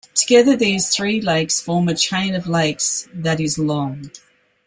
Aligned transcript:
Together 0.15 0.55
these 0.57 0.89
three 0.89 1.21
lakes 1.21 1.61
form 1.61 1.87
a 1.87 1.93
chain 1.93 2.33
of 2.33 2.47
lakes 2.47 3.07
that 3.13 3.39
is 3.39 3.59
long. 3.59 4.09